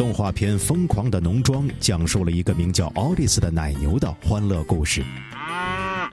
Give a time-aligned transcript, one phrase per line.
[0.00, 5.04] 动画片《疯狂的农庄》讲述了一个名叫奥蒂斯的奶牛的欢乐故事。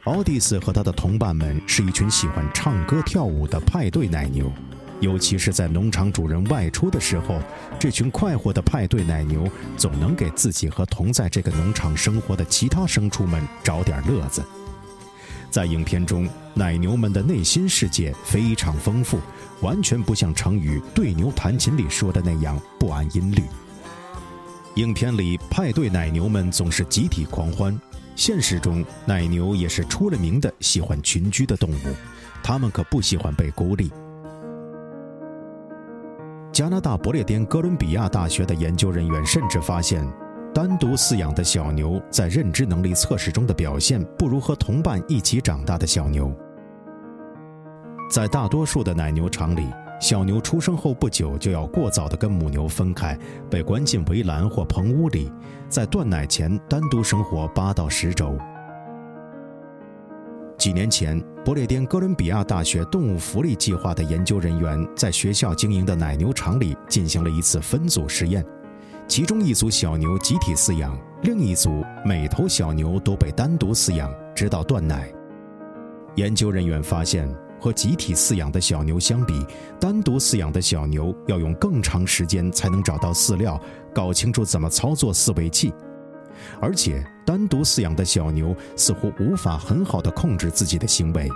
[0.04, 4.52] 奥蒂斯和他的同伴们是一群喜欢唱歌跳舞的派对奶牛，
[5.00, 7.40] 尤其是在农场主人外出的时候，
[7.80, 14.44] 这群快活的派对奶牛总能给自己和同在这个农场生活的其他牲畜们找点乐子。
[15.50, 19.18] 在影片中，奶牛们的内心世界非常丰富，
[19.62, 23.42] 完全不像成语“对牛弹琴”里说的那样不安音律。
[24.78, 27.76] 影片里，派对奶牛们总是集体狂欢。
[28.16, 31.96] 现实中，奶牛也是出了名的喜欢群居的动物，
[32.44, 33.92] 它们可不喜欢被孤立。
[36.52, 40.08] 加拿大不列颠哥伦比亚大学的研究人员甚至发现，
[40.54, 46.32] 单独饲养的小牛在认知能力测试中的表现不如和同伴一起长大的小牛。
[48.12, 49.68] 在大多数的奶牛场里。
[50.00, 53.18] 小牛出生后不久就要过早地跟母牛分开，
[53.50, 55.32] 被关进围栏或棚屋里，
[55.68, 58.38] 在断奶前单独生活八到十周。
[60.56, 68.46] 几年前，不列颠哥伦比亚大学动物福利计划的研究人员在学校经营的奶牛场里进行了一次分组实验，
[69.08, 75.12] 其中一组小牛集体饲养，另一组每头小牛都被单独饲养，直到断奶。
[76.16, 77.28] 研究人员发现。
[77.60, 79.46] 和集体饲养的小牛相比，
[79.80, 83.60] 单独饲养的小牛要用更长时间才能找到饲料，
[83.94, 85.74] 搞清楚怎么操作饲喂器，
[86.62, 91.30] 而且单独饲养的小牛似乎无法很好的控制自己的行为。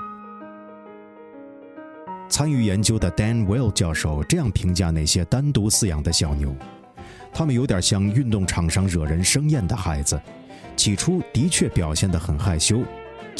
[2.29, 6.55] 参与研究的 Dan Will 教授这样评价那些单独饲养的小牛：
[7.33, 10.19] 他们有点像运动场上惹人生厌的孩子，
[10.77, 12.81] 起初的确表现得很害羞。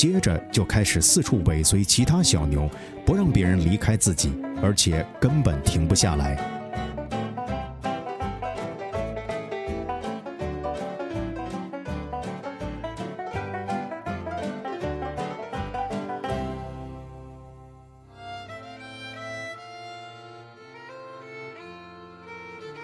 [0.01, 2.67] 接着就开始四处尾随其他小牛，
[3.05, 6.35] 不让别人离开自己，而且根本停不下来。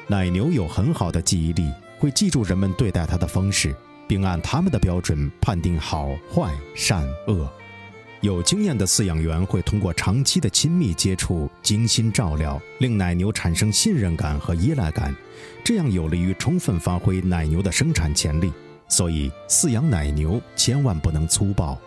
[0.06, 3.76] 奶牛有很好的记忆力，会记住人们对待它的方式。
[4.08, 7.48] 并按他们的标准判定好坏、善恶。
[8.22, 15.16] 有经验的饲养员会通过长期的亲密接触、精心照料，令奶牛产生信任感和依赖感，
[15.64, 18.52] 这样有利于充分发挥奶牛的生产潜力。
[18.88, 21.78] 所以，饲养奶牛千万不能粗暴。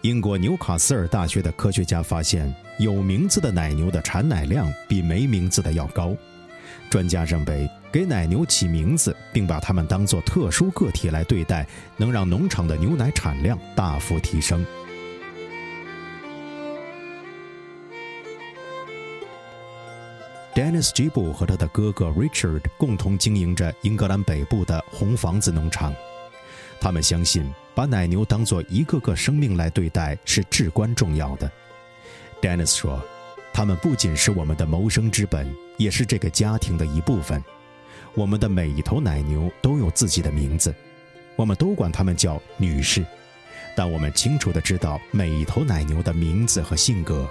[0.00, 6.16] 英国纽卡斯尔大学的科学家发现，有名字的奶牛的产奶量比没名字的要高。
[6.90, 14.64] 专家认为，给奶牛起名字，并把它们当作特殊个体来对待，能让农场的牛奶产量大幅提升。
[20.54, 21.08] Dennis G.
[21.08, 25.92] 布和他的哥哥 Richard 共同经营着英格兰北部的红房子农场。
[26.80, 31.50] 他们相信，把奶牛当作一个个生命来对待是至关重要的。
[32.40, 33.02] Dennis 说。
[33.54, 37.42] 它们不仅是我们的谋生之本，也是这个家庭的一部分。
[38.12, 40.74] 我们的每一头奶牛都有自己的名字，
[41.36, 43.06] 我们都管它们叫女士。
[43.76, 47.28] 但我们清楚地知道每一头奶牛的名字和性格。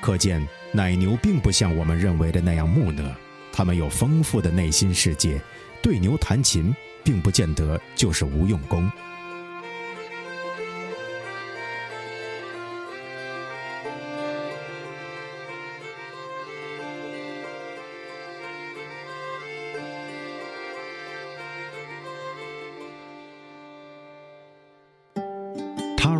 [0.00, 3.12] 可见，奶牛并不像我们认为的那样木讷，
[3.52, 5.40] 它们有丰富的内心世界。
[5.82, 8.88] 对牛弹琴，并不见得就是无用功。